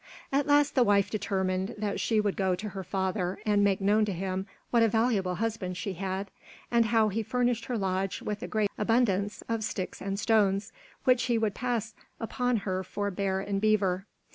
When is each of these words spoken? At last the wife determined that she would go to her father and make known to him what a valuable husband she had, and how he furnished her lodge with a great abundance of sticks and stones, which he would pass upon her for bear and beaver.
At 0.31 0.47
last 0.47 0.73
the 0.73 0.83
wife 0.83 1.11
determined 1.11 1.75
that 1.77 1.99
she 1.99 2.19
would 2.19 2.35
go 2.35 2.55
to 2.55 2.69
her 2.69 2.83
father 2.83 3.37
and 3.45 3.63
make 3.63 3.79
known 3.79 4.03
to 4.05 4.11
him 4.13 4.47
what 4.71 4.81
a 4.81 4.87
valuable 4.87 5.35
husband 5.35 5.77
she 5.77 5.93
had, 5.93 6.31
and 6.71 6.85
how 6.87 7.09
he 7.09 7.21
furnished 7.21 7.65
her 7.65 7.77
lodge 7.77 8.19
with 8.19 8.41
a 8.41 8.47
great 8.47 8.71
abundance 8.79 9.43
of 9.47 9.63
sticks 9.63 10.01
and 10.01 10.19
stones, 10.19 10.73
which 11.03 11.25
he 11.25 11.37
would 11.37 11.53
pass 11.53 11.93
upon 12.19 12.57
her 12.65 12.83
for 12.83 13.11
bear 13.11 13.41
and 13.41 13.61
beaver. 13.61 14.07